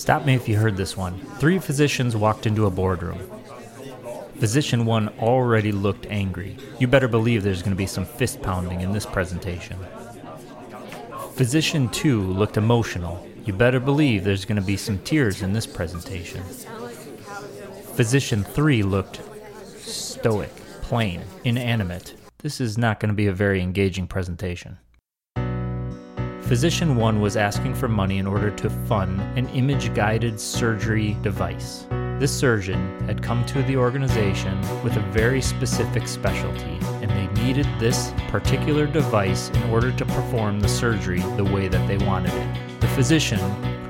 Stop 0.00 0.24
me 0.24 0.34
if 0.34 0.48
you 0.48 0.56
heard 0.56 0.78
this 0.78 0.96
one. 0.96 1.20
Three 1.38 1.58
physicians 1.58 2.16
walked 2.16 2.46
into 2.46 2.64
a 2.64 2.70
boardroom. 2.70 3.18
Physician 4.38 4.86
1 4.86 5.10
already 5.18 5.72
looked 5.72 6.06
angry. 6.06 6.56
You 6.78 6.86
better 6.86 7.06
believe 7.06 7.42
there's 7.42 7.60
going 7.60 7.74
to 7.74 7.76
be 7.76 7.86
some 7.86 8.06
fist 8.06 8.40
pounding 8.40 8.80
in 8.80 8.92
this 8.92 9.04
presentation. 9.04 9.76
Physician 11.34 11.90
2 11.90 12.22
looked 12.22 12.56
emotional. 12.56 13.28
You 13.44 13.52
better 13.52 13.78
believe 13.78 14.24
there's 14.24 14.46
going 14.46 14.56
to 14.56 14.66
be 14.66 14.78
some 14.78 15.00
tears 15.00 15.42
in 15.42 15.52
this 15.52 15.66
presentation. 15.66 16.42
Physician 17.94 18.42
3 18.42 18.82
looked 18.82 19.20
stoic, 19.80 20.56
plain, 20.80 21.20
inanimate. 21.44 22.14
This 22.38 22.58
is 22.58 22.78
not 22.78 23.00
going 23.00 23.10
to 23.10 23.14
be 23.14 23.26
a 23.26 23.34
very 23.34 23.60
engaging 23.60 24.06
presentation. 24.06 24.78
Physician 26.42 26.96
1 26.96 27.20
was 27.20 27.36
asking 27.36 27.74
for 27.74 27.86
money 27.86 28.18
in 28.18 28.26
order 28.26 28.50
to 28.50 28.70
fund 28.70 29.20
an 29.38 29.48
image 29.50 29.94
guided 29.94 30.40
surgery 30.40 31.16
device. 31.22 31.86
This 32.18 32.36
surgeon 32.36 32.98
had 33.06 33.22
come 33.22 33.46
to 33.46 33.62
the 33.62 33.76
organization 33.76 34.60
with 34.82 34.96
a 34.96 35.10
very 35.12 35.40
specific 35.40 36.08
specialty, 36.08 36.78
and 37.02 37.10
they 37.10 37.42
needed 37.42 37.66
this 37.78 38.12
particular 38.28 38.86
device 38.86 39.48
in 39.50 39.62
order 39.70 39.92
to 39.92 40.04
perform 40.04 40.60
the 40.60 40.68
surgery 40.68 41.20
the 41.36 41.44
way 41.44 41.68
that 41.68 41.86
they 41.86 42.04
wanted 42.04 42.32
it. 42.34 42.80
The 42.80 42.88
physician, 42.88 43.40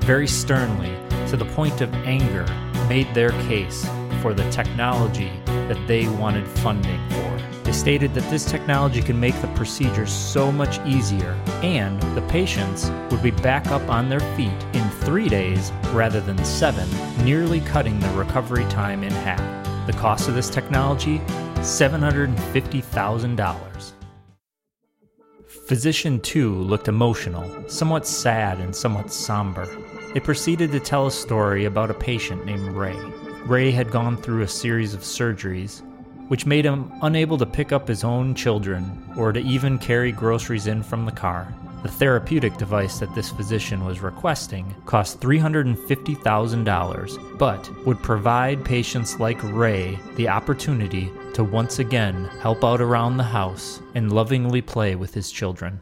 very 0.01 0.27
sternly, 0.27 0.95
to 1.29 1.37
the 1.37 1.45
point 1.45 1.81
of 1.81 1.93
anger, 2.05 2.45
made 2.87 3.13
their 3.13 3.31
case 3.49 3.85
for 4.21 4.33
the 4.33 4.49
technology 4.51 5.31
that 5.45 5.87
they 5.87 6.07
wanted 6.07 6.47
funding 6.47 6.99
for. 7.09 7.40
They 7.71 7.77
stated 7.77 8.13
that 8.15 8.29
this 8.29 8.43
technology 8.43 9.01
can 9.01 9.17
make 9.17 9.39
the 9.39 9.47
procedure 9.55 10.05
so 10.05 10.51
much 10.51 10.85
easier, 10.85 11.39
and 11.63 12.01
the 12.17 12.21
patients 12.23 12.91
would 13.09 13.23
be 13.23 13.31
back 13.31 13.67
up 13.67 13.87
on 13.87 14.09
their 14.09 14.19
feet 14.35 14.51
in 14.73 14.89
three 15.05 15.29
days 15.29 15.71
rather 15.93 16.19
than 16.19 16.43
seven, 16.43 16.89
nearly 17.23 17.61
cutting 17.61 17.97
the 18.01 18.09
recovery 18.09 18.65
time 18.65 19.03
in 19.03 19.11
half. 19.11 19.39
The 19.87 19.93
cost 19.93 20.27
of 20.27 20.35
this 20.35 20.49
technology 20.49 21.19
$750,000. 21.59 23.93
Physician 25.47 26.19
2 26.19 26.53
looked 26.53 26.89
emotional, 26.89 27.69
somewhat 27.69 28.05
sad, 28.05 28.59
and 28.59 28.75
somewhat 28.75 29.13
somber. 29.13 29.65
They 30.13 30.19
proceeded 30.19 30.73
to 30.73 30.81
tell 30.81 31.07
a 31.07 31.11
story 31.11 31.63
about 31.63 31.89
a 31.89 31.93
patient 31.93 32.45
named 32.45 32.75
Ray. 32.75 32.99
Ray 33.45 33.71
had 33.71 33.91
gone 33.91 34.17
through 34.17 34.41
a 34.41 34.47
series 34.49 34.93
of 34.93 35.03
surgeries 35.03 35.83
which 36.31 36.45
made 36.45 36.63
him 36.63 36.89
unable 37.01 37.37
to 37.37 37.45
pick 37.45 37.73
up 37.73 37.89
his 37.89 38.05
own 38.05 38.33
children 38.33 39.03
or 39.17 39.33
to 39.33 39.41
even 39.41 39.77
carry 39.77 40.13
groceries 40.13 40.67
in 40.67 40.81
from 40.81 41.05
the 41.05 41.11
car. 41.11 41.53
The 41.83 41.89
therapeutic 41.89 42.55
device 42.55 42.99
that 42.99 43.13
this 43.13 43.29
physician 43.29 43.83
was 43.83 43.99
requesting 43.99 44.73
cost 44.85 45.19
$350,000, 45.19 47.37
but 47.37 47.85
would 47.85 48.01
provide 48.01 48.63
patients 48.63 49.19
like 49.19 49.43
Ray 49.43 49.99
the 50.15 50.29
opportunity 50.29 51.11
to 51.33 51.43
once 51.43 51.79
again 51.79 52.29
help 52.39 52.63
out 52.63 52.79
around 52.79 53.17
the 53.17 53.23
house 53.23 53.81
and 53.93 54.13
lovingly 54.13 54.61
play 54.61 54.95
with 54.95 55.13
his 55.13 55.33
children. 55.33 55.81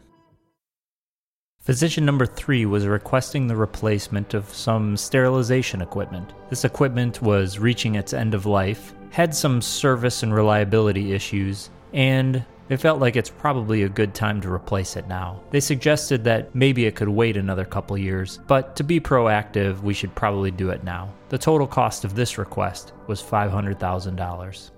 Physician 1.62 2.06
number 2.06 2.24
three 2.24 2.64
was 2.64 2.86
requesting 2.86 3.46
the 3.46 3.54
replacement 3.54 4.32
of 4.32 4.48
some 4.54 4.96
sterilization 4.96 5.82
equipment. 5.82 6.32
This 6.48 6.64
equipment 6.64 7.20
was 7.20 7.58
reaching 7.58 7.96
its 7.96 8.14
end 8.14 8.34
of 8.34 8.46
life 8.46 8.94
had 9.10 9.34
some 9.34 9.60
service 9.60 10.22
and 10.22 10.32
reliability 10.32 11.12
issues, 11.12 11.68
and 11.92 12.44
they 12.68 12.76
felt 12.76 13.00
like 13.00 13.16
it's 13.16 13.28
probably 13.28 13.82
a 13.82 13.88
good 13.88 14.14
time 14.14 14.40
to 14.40 14.52
replace 14.52 14.96
it 14.96 15.08
now. 15.08 15.40
They 15.50 15.60
suggested 15.60 16.24
that 16.24 16.54
maybe 16.54 16.86
it 16.86 16.94
could 16.94 17.08
wait 17.08 17.36
another 17.36 17.64
couple 17.64 17.98
years, 17.98 18.38
but 18.46 18.76
to 18.76 18.84
be 18.84 19.00
proactive, 19.00 19.82
we 19.82 19.94
should 19.94 20.14
probably 20.14 20.52
do 20.52 20.70
it 20.70 20.84
now. 20.84 21.12
The 21.28 21.38
total 21.38 21.66
cost 21.66 22.04
of 22.04 22.14
this 22.14 22.38
request 22.38 22.92
was 23.06 23.20
$500,000. 23.20 24.70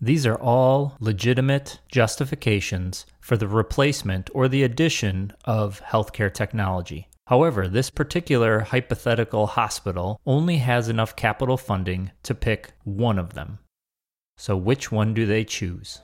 These 0.00 0.26
are 0.26 0.40
all 0.40 0.96
legitimate 1.00 1.80
justifications 1.88 3.04
for 3.20 3.36
the 3.36 3.48
replacement 3.48 4.30
or 4.32 4.46
the 4.46 4.62
addition 4.62 5.32
of 5.44 5.82
healthcare 5.82 6.32
technology. 6.32 7.08
However, 7.26 7.68
this 7.68 7.90
particular 7.90 8.60
hypothetical 8.60 9.48
hospital 9.48 10.20
only 10.24 10.58
has 10.58 10.88
enough 10.88 11.16
capital 11.16 11.56
funding 11.56 12.12
to 12.22 12.34
pick 12.34 12.72
one 12.84 13.18
of 13.18 13.34
them. 13.34 13.58
So, 14.38 14.56
which 14.56 14.92
one 14.92 15.14
do 15.14 15.26
they 15.26 15.44
choose? 15.44 16.00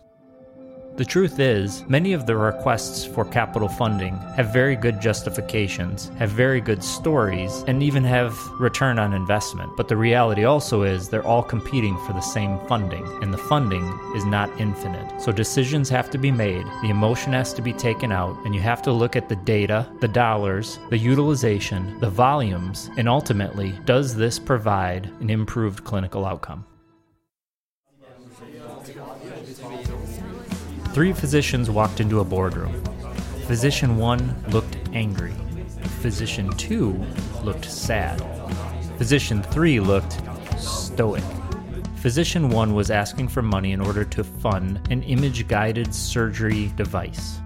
The 0.97 1.05
truth 1.05 1.41
is, 1.41 1.85
many 1.89 2.13
of 2.13 2.25
the 2.25 2.37
requests 2.37 3.05
for 3.05 3.25
capital 3.25 3.67
funding 3.67 4.17
have 4.37 4.53
very 4.53 4.77
good 4.77 5.01
justifications, 5.01 6.13
have 6.21 6.31
very 6.31 6.61
good 6.61 6.85
stories, 6.85 7.65
and 7.67 7.83
even 7.83 8.05
have 8.05 8.39
return 8.61 9.01
on 9.01 9.13
investment. 9.13 9.77
But 9.77 9.89
the 9.89 9.97
reality 9.97 10.45
also 10.45 10.85
is 10.85 11.09
they're 11.09 11.27
all 11.27 11.43
competing 11.43 11.99
for 12.07 12.13
the 12.13 12.21
same 12.21 12.61
funding, 12.69 13.05
and 13.25 13.35
the 13.35 13.39
funding 13.39 13.83
is 14.15 14.25
not 14.25 14.61
infinite. 14.61 15.21
So 15.21 15.33
decisions 15.33 15.89
have 15.89 16.11
to 16.11 16.19
be 16.19 16.31
made, 16.31 16.65
the 16.81 16.91
emotion 16.91 17.33
has 17.33 17.53
to 17.55 17.63
be 17.63 17.73
taken 17.73 18.13
out, 18.13 18.37
and 18.45 18.55
you 18.55 18.61
have 18.61 18.83
to 18.83 18.93
look 18.93 19.17
at 19.17 19.29
the 19.29 19.35
data, 19.35 19.91
the 20.01 20.07
dollars, 20.07 20.79
the 20.91 20.99
utilization, 20.99 21.99
the 21.99 22.09
volumes, 22.09 22.89
and 22.97 23.09
ultimately, 23.09 23.75
does 23.85 24.15
this 24.15 24.39
provide 24.39 25.07
an 25.21 25.29
improved 25.29 25.83
clinical 25.83 26.25
outcome? 26.25 26.65
Three 30.95 31.13
physicians 31.13 31.69
walked 31.71 31.99
into 31.99 32.21
a 32.21 32.25
boardroom. 32.25 32.81
Physician 33.49 33.97
1 33.97 34.45
looked 34.51 34.77
angry. 34.93 35.33
Physician 36.01 36.49
2 36.51 37.05
looked 37.43 37.65
sad. 37.65 38.23
Physician 38.97 39.43
3 39.43 39.81
looked 39.81 40.23
stoic. 40.57 41.25
Physician 41.97 42.49
1 42.49 42.75
was 42.75 42.93
asking 42.93 43.27
for 43.27 43.43
money 43.43 43.73
in 43.73 43.81
order 43.81 44.05
to 44.05 44.23
fund 44.23 44.81
an 44.93 45.03
image 45.03 45.49
guided 45.49 45.93
surgery 45.93 46.71
device. 46.77 47.41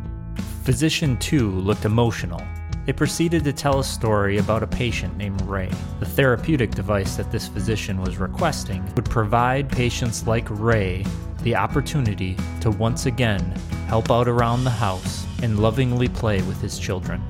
Physician 0.64 1.16
2 1.16 1.50
looked 1.50 1.86
emotional. 1.86 2.42
They 2.84 2.92
proceeded 2.92 3.44
to 3.44 3.54
tell 3.54 3.78
a 3.80 3.84
story 3.84 4.36
about 4.36 4.62
a 4.62 4.66
patient 4.66 5.16
named 5.16 5.40
Ray. 5.42 5.70
The 6.00 6.06
therapeutic 6.06 6.72
device 6.72 7.16
that 7.16 7.32
this 7.32 7.48
physician 7.48 8.02
was 8.02 8.18
requesting 8.18 8.84
would 8.94 9.06
provide 9.06 9.70
patients 9.70 10.26
like 10.26 10.46
Ray 10.50 11.06
the 11.42 11.54
opportunity 11.54 12.36
to 12.60 12.70
once 12.70 13.06
again 13.06 13.40
help 13.86 14.10
out 14.10 14.28
around 14.28 14.64
the 14.64 14.70
house 14.70 15.26
and 15.42 15.58
lovingly 15.58 16.08
play 16.08 16.42
with 16.42 16.60
his 16.60 16.78
children. 16.78 17.22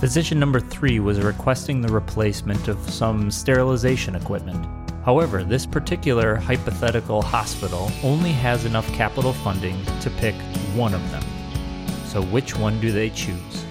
Physician 0.00 0.38
number 0.38 0.60
three 0.60 1.00
was 1.00 1.20
requesting 1.20 1.80
the 1.80 1.92
replacement 1.92 2.68
of 2.68 2.78
some 2.90 3.30
sterilization 3.30 4.14
equipment. 4.14 4.66
However, 5.04 5.44
this 5.44 5.66
particular 5.66 6.36
hypothetical 6.36 7.22
hospital 7.22 7.90
only 8.02 8.32
has 8.32 8.64
enough 8.64 8.90
capital 8.92 9.32
funding 9.32 9.82
to 10.00 10.10
pick 10.10 10.34
one 10.74 10.94
of 10.94 11.10
them. 11.10 11.22
So, 12.06 12.22
which 12.22 12.56
one 12.56 12.80
do 12.80 12.90
they 12.90 13.10
choose? 13.10 13.64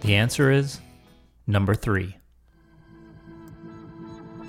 The 0.00 0.14
answer 0.14 0.50
is 0.50 0.80
number 1.46 1.74
three. 1.74 2.19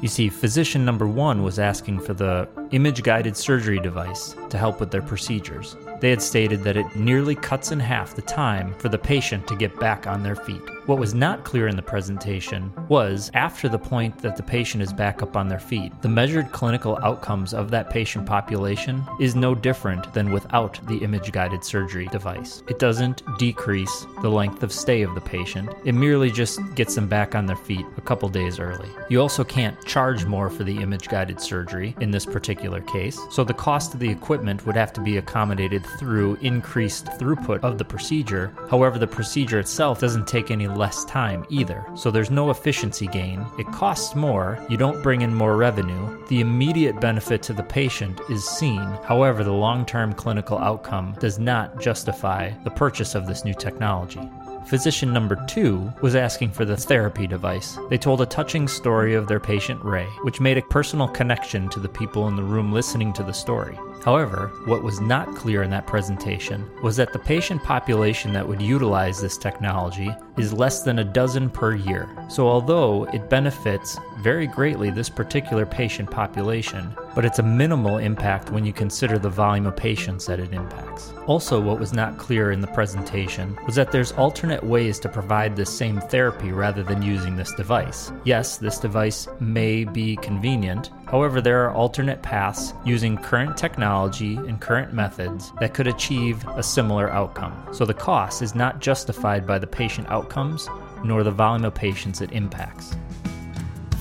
You 0.02 0.08
see, 0.08 0.30
physician 0.30 0.84
number 0.84 1.08
one 1.08 1.44
was 1.44 1.60
asking 1.60 2.00
for 2.00 2.16
the 2.16 2.50
image 2.72 3.04
guided 3.04 3.38
surgery 3.38 3.80
device 3.80 4.36
to 4.50 4.58
help 4.58 4.80
with 4.80 4.90
their 4.90 5.04
procedures. 5.04 5.76
They 6.02 6.10
had 6.10 6.22
stated 6.22 6.64
that 6.64 6.78
it 6.78 6.96
nearly 6.96 7.36
cuts 7.36 7.72
in 7.72 7.80
half 7.80 8.16
the 8.16 8.24
time 8.24 8.74
for 8.80 8.90
the 8.90 8.98
patient 8.98 9.48
to 9.48 9.56
get 9.56 9.80
back 9.80 10.08
on 10.08 10.24
their 10.24 10.36
feet. 10.36 10.62
What 10.88 10.98
was 10.98 11.14
not 11.14 11.44
clear 11.44 11.68
in 11.68 11.76
the 11.76 11.82
presentation 11.84 12.74
was 12.90 13.30
after 13.36 13.70
the 13.70 13.78
point 13.78 14.18
that 14.18 14.36
the 14.36 14.42
patient 14.42 14.82
is 14.82 14.92
back 14.92 15.22
up 15.22 15.38
on 15.38 15.48
their 15.48 15.60
feet, 15.60 15.94
the 16.02 16.10
measured 16.10 16.52
clinical 16.52 16.98
outcomes 17.04 17.54
of 17.54 17.70
that 17.70 17.92
patient 17.92 18.26
population 18.26 19.04
is 19.20 19.36
no 19.36 19.54
different 19.54 20.12
than 20.12 20.32
without 20.32 20.80
the 20.88 20.98
image 20.98 21.32
guided 21.32 21.64
surgery 21.64 22.08
device. 22.08 22.64
It 22.68 22.80
doesn't 22.80 23.22
decrease 23.38 24.08
the 24.24 24.30
length 24.30 24.64
of 24.64 24.74
stay 24.74 25.04
of 25.04 25.14
the 25.14 25.22
patient, 25.22 25.70
it 25.86 25.94
merely 25.94 26.32
just 26.32 26.60
gets 26.74 26.96
them 26.96 27.08
back 27.08 27.36
on 27.36 27.46
their 27.46 27.56
feet 27.56 27.86
a 27.98 28.02
couple 28.02 28.28
days 28.28 28.60
early. 28.60 28.90
You 29.08 29.22
also 29.22 29.44
can't 29.44 29.80
charge 29.86 30.26
more 30.26 30.50
for 30.50 30.64
the 30.64 30.82
image 30.82 31.10
guided 31.10 31.40
surgery 31.40 31.96
in 32.02 32.10
this 32.10 32.26
particular 32.26 32.82
case, 32.82 33.20
so 33.30 33.44
the 33.44 33.54
cost 33.54 33.94
of 33.94 34.00
the 34.00 34.10
equipment 34.10 34.66
would 34.66 34.76
have 34.76 34.94
to 34.94 35.02
be 35.02 35.18
accommodated 35.18 35.86
through 36.00 36.38
increased 36.42 37.06
throughput 37.06 37.60
of 37.64 37.78
the 37.78 37.86
procedure. 37.86 38.54
However, 38.70 39.00
the 39.00 39.08
procedure 39.08 39.60
itself 39.60 40.00
doesn't 40.00 40.28
take 40.28 40.52
any 40.52 40.68
less 40.68 41.06
time 41.06 41.46
either, 41.50 41.86
so 41.96 42.12
there's 42.12 42.32
no 42.32 42.50
efficiency 42.50 43.08
gain. 43.08 43.46
It 43.60 43.68
costs 43.68 44.16
more, 44.16 44.64
you 44.70 44.78
don't 44.78 45.04
bring 45.04 45.22
in 45.22 45.34
more 45.34 45.56
revenue. 45.58 46.26
The 46.28 46.42
immediate 46.42 47.00
benefit 47.00 47.42
to 47.44 47.54
the 47.54 47.64
patient 47.64 48.20
is 48.30 48.48
seen, 48.48 48.80
however, 49.04 49.44
the 49.44 49.52
long 49.52 49.86
term 49.86 50.14
clinical 50.14 50.58
outcome 50.58 51.16
does 51.20 51.40
not 51.40 51.80
justify 51.80 52.52
the 52.64 52.72
purchase 52.72 53.16
of 53.16 53.28
this 53.28 53.46
new 53.46 53.54
technology. 53.54 54.22
Physician 54.66 55.12
number 55.12 55.36
two 55.48 55.92
was 56.02 56.16
asking 56.16 56.52
for 56.52 56.66
the 56.66 56.78
therapy 56.78 57.28
device. 57.28 57.78
They 57.90 57.98
told 57.98 58.22
a 58.22 58.26
touching 58.26 58.68
story 58.68 59.16
of 59.16 59.28
their 59.28 59.40
patient 59.40 59.84
Ray, 59.84 60.06
which 60.24 60.40
made 60.40 60.58
a 60.58 60.62
personal 60.62 61.08
connection 61.08 61.68
to 61.70 61.80
the 61.80 61.90
people 61.90 62.28
in 62.28 62.36
the 62.36 62.44
room 62.44 62.72
listening 62.72 63.12
to 63.14 63.24
the 63.24 63.34
story. 63.34 63.78
However, 64.04 64.52
what 64.66 64.84
was 64.84 65.00
not 65.00 65.36
clear 65.36 65.62
in 65.62 65.70
that 65.70 65.86
presentation 65.86 66.68
was 66.82 66.96
that 66.98 67.14
the 67.14 67.20
patient 67.20 67.64
population 67.64 68.34
that 68.34 68.48
would 68.48 68.62
utilize 68.62 69.22
this 69.22 69.38
technology 69.38 70.14
is 70.38 70.54
less 70.54 70.82
than 70.82 71.00
a 71.00 71.04
dozen 71.04 71.50
per 71.50 71.76
year. 71.76 72.10
So, 72.28 72.48
although 72.48 73.04
it 73.14 73.30
benefits 73.30 74.00
very 74.22 74.48
greatly 74.48 74.90
this 74.90 75.10
particular 75.10 75.66
patient 75.66 76.10
population, 76.10 76.96
but 77.14 77.26
it's 77.26 77.40
a 77.40 77.44
minimal 77.44 77.98
impact 77.98 78.52
when 78.52 78.66
you 78.66 78.74
consider 78.74 79.20
the 79.20 79.30
volume 79.30 79.68
of 79.68 79.76
patients 79.76 80.26
that 80.26 80.40
it 80.40 80.54
impacts. 80.54 81.14
Also, 81.28 81.62
what 81.62 81.80
was 81.80 81.94
not 81.94 82.18
clear 82.18 82.52
in 82.52 82.62
the 82.62 82.68
presentation 82.68 83.58
was 83.66 83.76
that 83.76 83.92
there's 83.92 84.12
alternate 84.14 84.64
ways 84.64 85.00
to 85.00 85.10
provide 85.10 85.56
this 85.56 85.70
same 85.70 86.00
therapy 86.02 86.52
rather 86.52 86.84
than 86.84 87.02
using 87.02 87.36
this 87.36 87.54
device. 87.54 88.12
Yes, 88.24 88.58
this 88.58 88.80
device 88.80 89.28
may 89.40 89.84
be 89.84 90.16
convenient, 90.18 90.90
however, 91.12 91.42
there 91.42 91.64
are 91.66 91.74
alternate 91.74 92.24
paths 92.24 92.74
using 92.86 93.18
current 93.18 93.58
technology 93.58 94.38
and 94.38 94.60
current 94.60 94.94
methods 94.94 95.52
that 95.60 95.74
could 95.74 95.88
achieve 95.88 96.48
a 96.48 96.64
similar 96.64 97.10
outcome. 97.12 97.54
So 97.74 97.86
the 97.86 97.94
cost 97.94 98.42
is 98.42 98.56
not 98.56 98.80
justified 98.80 99.46
by 99.46 99.60
the 99.60 99.68
patient 99.68 100.10
outcomes 100.10 100.68
nor 101.04 101.24
the 101.24 101.32
volume 101.32 101.66
of 101.66 101.76
patients 101.76 102.22
it 102.22 102.32
impacts. 102.32 102.96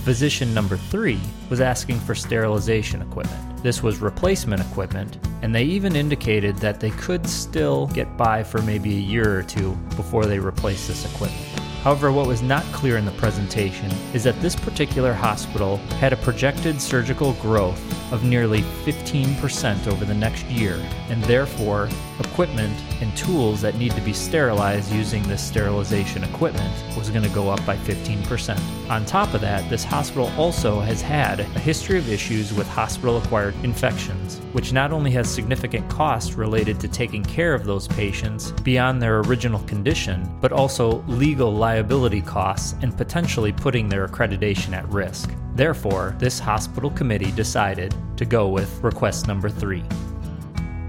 Physician 0.05 0.55
number 0.55 0.77
three 0.77 1.21
was 1.51 1.61
asking 1.61 2.01
for 2.01 2.15
sterilization 2.15 3.03
equipment. 3.03 3.63
This 3.63 3.83
was 3.83 3.99
replacement 3.99 4.63
equipment, 4.63 5.19
and 5.43 5.55
they 5.55 5.65
even 5.65 5.95
indicated 5.95 6.57
that 6.57 6.81
they 6.81 6.91
could 6.91 7.27
still 7.27 7.87
get 7.89 8.17
by 8.17 8.43
for 8.43 8.63
maybe 8.63 8.97
a 8.97 9.01
year 9.01 9.39
or 9.39 9.43
two 9.43 9.73
before 9.97 10.25
they 10.25 10.39
replace 10.39 10.87
this 10.87 11.05
equipment. 11.05 11.50
However, 11.83 12.13
what 12.13 12.27
was 12.27 12.43
not 12.43 12.63
clear 12.73 12.99
in 12.99 13.07
the 13.07 13.11
presentation 13.13 13.91
is 14.13 14.23
that 14.25 14.39
this 14.41 14.55
particular 14.55 15.15
hospital 15.15 15.79
had 15.99 16.13
a 16.13 16.17
projected 16.19 16.81
surgical 16.81 17.33
growth 17.35 17.81
of 18.13 18.25
nearly 18.25 18.63
15% 18.85 19.87
over 19.87 20.05
the 20.05 20.15
next 20.15 20.45
year, 20.47 20.75
and 21.09 21.23
therefore, 21.25 21.89
equipment 22.19 22.77
and 23.01 23.17
tools 23.17 23.61
that 23.61 23.77
need 23.77 23.93
to 23.93 24.01
be 24.01 24.13
sterilized 24.13 24.93
using 24.93 25.23
this 25.25 25.43
sterilization 25.43 26.25
equipment 26.25 26.73
was 26.97 27.11
going 27.11 27.23
to 27.23 27.35
go 27.35 27.51
up 27.51 27.65
by 27.65 27.77
15%. 27.77 28.59
On 28.91 29.05
top 29.05 29.35
of 29.35 29.41
that, 29.41 29.69
this 29.71 29.85
hospital 29.85 30.31
also 30.37 30.81
has 30.81 31.01
had 31.01 31.41
a 31.41 31.45
history 31.45 31.99
of 31.99 32.09
issues 32.11 32.53
with 32.53 32.67
hospital 32.67 33.19
acquired 33.19 33.55
infections, 33.63 34.39
which 34.53 34.73
not 34.73 34.93
only 34.93 35.11
has 35.11 35.29
significant 35.33 35.89
costs 35.89 36.35
related 36.35 36.81
to 36.81 36.89
taking 36.89 37.25
care 37.25 37.55
of 37.55 37.65
those 37.65 37.89
patients 37.89 38.53
beyond 38.63 39.01
their 39.01 39.21
original 39.21 39.61
condition, 39.61 40.29
but 40.41 40.53
also 40.53 41.03
legal 41.03 41.53
liability 41.53 42.21
costs 42.21 42.75
and 42.83 42.97
potentially 42.97 43.53
putting 43.53 43.89
their 43.89 44.07
accreditation 44.07 44.73
at 44.73 44.89
risk. 44.89 45.31
Therefore, 45.61 46.17
this 46.19 46.39
hospital 46.39 46.89
committee 46.89 47.33
decided 47.33 47.95
to 48.17 48.25
go 48.25 48.49
with 48.49 48.83
request 48.83 49.29
number 49.29 49.51
three. 49.51 49.85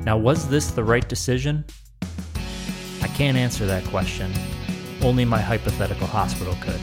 Now, 0.06 0.18
was 0.18 0.48
this 0.48 0.72
the 0.72 0.82
right 0.82 1.06
decision? 1.10 1.66
I 3.02 3.10
can't 3.10 3.36
answer 3.36 3.66
that 3.66 3.84
question. 3.84 4.32
Only 5.02 5.26
my 5.26 5.42
hypothetical 5.42 6.08
hospital 6.08 6.56
could. 6.62 6.80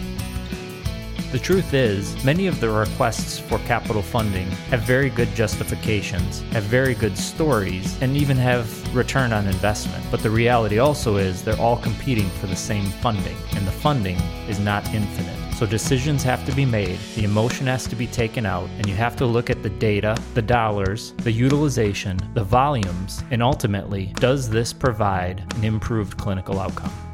The 1.33 1.39
truth 1.39 1.73
is, 1.73 2.23
many 2.23 2.47
of 2.47 2.61
the 2.61 2.69
requests 2.69 3.39
for 3.39 3.57
capital 3.61 4.03
funding 4.03 4.49
have 4.71 4.83
very 4.83 5.09
good 5.09 5.35
justifications, 5.35 6.43
have 6.53 6.65
very 6.65 6.93
good 6.93 7.17
stories, 7.17 7.97
and 8.03 8.19
even 8.19 8.37
have 8.37 8.95
return 8.95 9.33
on 9.33 9.47
investment. 9.47 10.05
But 10.11 10.23
the 10.23 10.29
reality 10.29 10.79
also 10.79 11.17
is 11.17 11.43
they're 11.43 11.59
all 11.59 11.79
competing 11.79 12.29
for 12.29 12.49
the 12.49 12.55
same 12.55 12.85
funding, 13.01 13.37
and 13.57 13.67
the 13.67 13.73
funding 13.73 14.19
is 14.47 14.61
not 14.61 14.87
infinite. 14.93 15.48
So 15.59 15.67
decisions 15.67 16.23
have 16.23 16.47
to 16.47 16.53
be 16.53 16.65
made, 16.65 17.01
the 17.17 17.25
emotion 17.25 17.67
has 17.67 17.89
to 17.89 17.97
be 17.97 18.07
taken 18.07 18.47
out, 18.47 18.71
and 18.77 18.89
you 18.89 18.95
have 18.95 19.17
to 19.17 19.27
look 19.27 19.51
at 19.51 19.61
the 19.65 19.71
data, 19.71 20.17
the 20.35 20.41
dollars, 20.41 21.15
the 21.25 21.33
utilization, 21.33 22.17
the 22.35 22.45
volumes, 22.45 23.25
and 23.33 23.43
ultimately, 23.43 24.13
does 24.21 24.49
this 24.49 24.73
provide 24.73 25.43
an 25.57 25.65
improved 25.65 26.17
clinical 26.17 26.61
outcome? 26.61 27.08